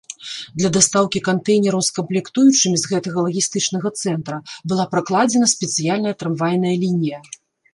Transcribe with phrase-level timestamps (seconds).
[0.59, 4.37] Для дастаўкі кантэйнераў з камплектуючымі з гэтага лагістычнага цэнтра
[4.73, 7.19] была пракладзена спецыяльная трамвайная лінія.